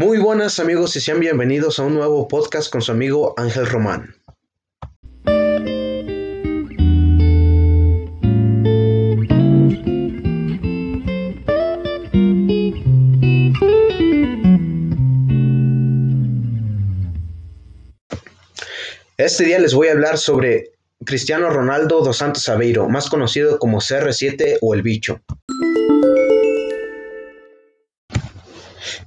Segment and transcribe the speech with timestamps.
[0.00, 4.14] Muy buenas amigos y sean bienvenidos a un nuevo podcast con su amigo Ángel Román.
[19.18, 20.70] Este día les voy a hablar sobre
[21.04, 25.20] Cristiano Ronaldo dos Santos Aveiro, más conocido como CR7 o el bicho.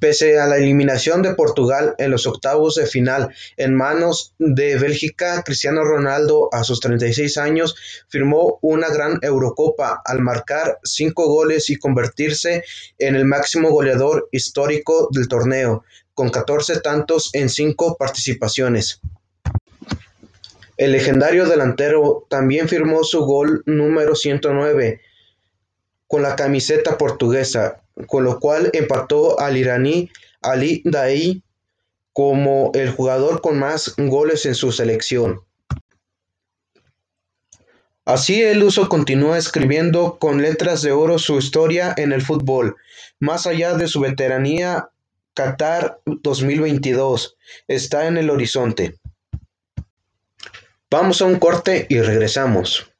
[0.04, 5.42] Pese a la eliminación de Portugal en los octavos de final en manos de Bélgica,
[5.44, 7.74] Cristiano Ronaldo a sus 36 años
[8.10, 12.66] firmó una gran Eurocopa al marcar cinco goles y convertirse
[13.00, 19.00] en el máximo goleador histórico del torneo, con 14 tantos en cinco participaciones.
[20.76, 25.00] El legendario delantero también firmó su gol número 109
[26.08, 30.10] con la camiseta portuguesa, con lo cual empató al iraní
[30.42, 31.44] Ali Daei
[32.14, 35.42] como el jugador con más goles en su selección.
[38.06, 42.76] Así el uso continúa escribiendo con letras de oro su historia en el fútbol.
[43.20, 44.90] Más allá de su veteranía,
[45.34, 49.00] Qatar 2022 está en el horizonte.
[50.92, 52.92] Vamos a un corte y regresamos.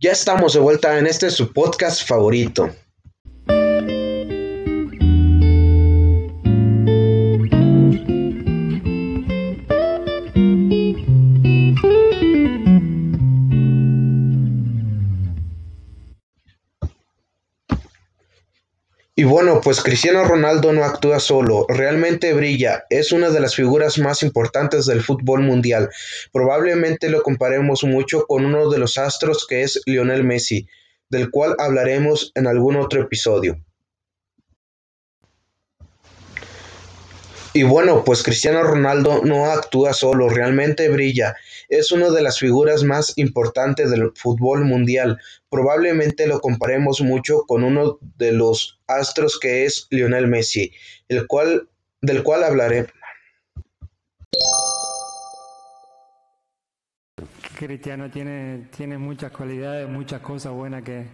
[0.00, 2.70] Ya estamos de vuelta en este su podcast favorito.
[19.18, 23.98] Y bueno, pues Cristiano Ronaldo no actúa solo, realmente brilla, es una de las figuras
[23.98, 25.90] más importantes del fútbol mundial.
[26.32, 30.68] Probablemente lo comparemos mucho con uno de los astros que es Lionel Messi,
[31.10, 33.58] del cual hablaremos en algún otro episodio.
[37.58, 41.34] Y bueno, pues Cristiano Ronaldo no actúa solo, realmente brilla.
[41.68, 45.18] Es una de las figuras más importantes del fútbol mundial.
[45.50, 50.72] Probablemente lo comparemos mucho con uno de los astros que es Lionel Messi,
[51.08, 51.68] el cual,
[52.00, 52.86] del cual hablaré.
[57.58, 61.06] Cristiano tiene, tiene muchas cualidades, muchas cosas buenas que,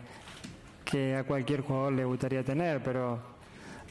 [0.85, 3.34] que a cualquier jugador le gustaría tener, pero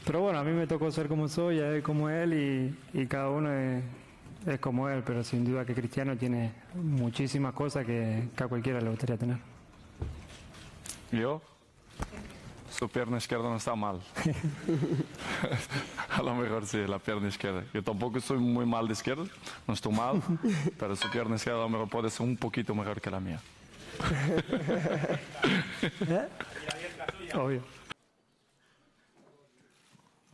[0.06, 3.30] pero bueno, a mí me tocó ser como soy, a él como él y, cada
[3.30, 3.84] uno es,
[4.60, 9.18] como él, pero sin duda que Cristiano tiene muchísimas cosas que, a cualquiera le gustaría
[9.18, 9.38] tener.
[11.12, 11.42] ¿Yo?
[12.70, 14.02] Su pierna izquierda no está mal.
[16.10, 17.64] a lo mejor sí, la pierna izquierda.
[17.74, 19.26] Yo tampoco estoy muy mal de izquierda,
[19.68, 20.22] no estoy mal,
[20.80, 23.40] pero su pierna izquierda a lo mejor puede ser un poquito mejor que la mía.
[26.10, 26.28] ¿Eh?
[27.36, 27.62] Obvio.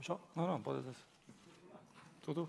[0.07, 0.85] No, no, puedes
[2.23, 2.47] Tú, tú.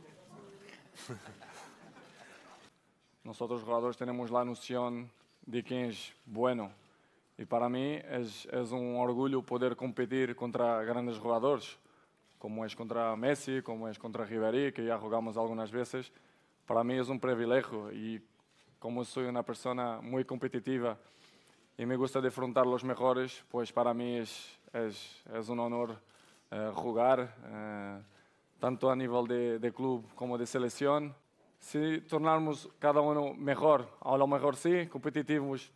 [3.24, 5.10] Nosotros jugadores tenemos la noción
[5.44, 6.70] de quién es bueno.
[7.36, 11.76] Y para mí es, es un orgullo poder competir contra grandes jugadores,
[12.38, 16.12] como es contra Messi, como es contra Ribéry, que ya jugamos algunas veces.
[16.66, 18.22] Para mí es un privilegio y
[18.78, 20.96] como soy una persona muy competitiva
[21.76, 25.98] y me gusta defrontar los mejores, pues para mí es, es, es un honor
[26.50, 28.02] eh, jugar, eh,
[28.58, 31.14] tanto a nivel de, club como de selección.
[31.58, 35.72] Si tornarmos cada uno mejor, a lo mejor sí, competitivos,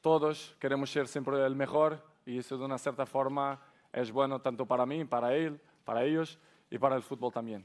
[0.00, 3.60] todos queremos ser siempre el mejor y eso de una cierta forma
[3.92, 6.38] es bueno tanto para mí, para él, para ellos
[6.70, 7.64] y para el fútbol también.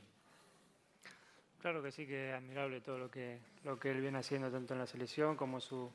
[1.61, 4.73] Claro que sí, que es admirable todo lo que, lo que él viene haciendo tanto
[4.73, 5.91] en la selección como su,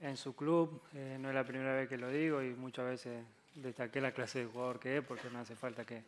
[0.00, 0.82] en su club.
[0.94, 4.40] Eh, no es la primera vez que lo digo y muchas veces destaqué la clase
[4.40, 6.02] de jugador que es, porque no hace falta que,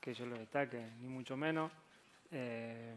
[0.00, 1.70] que yo lo destaque, ni mucho menos.
[2.32, 2.94] Eh,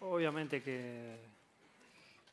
[0.00, 1.16] obviamente que,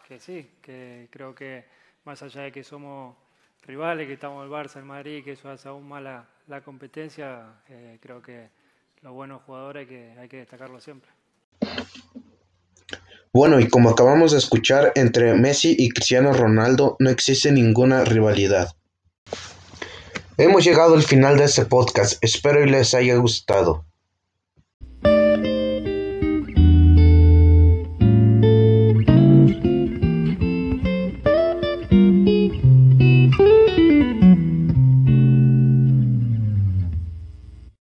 [0.07, 1.65] que sí, que creo que
[2.05, 3.15] más allá de que somos
[3.65, 7.97] rivales, que estamos el Barça, el Madrid, que eso hace aún más la, competencia, eh,
[8.01, 8.49] creo que
[9.01, 11.11] los buenos jugadores hay que, hay que destacarlo siempre.
[13.31, 18.71] Bueno, y como acabamos de escuchar, entre Messi y Cristiano Ronaldo no existe ninguna rivalidad.
[20.41, 23.83] Hemos llegado al final de este podcast, espero y les haya gustado.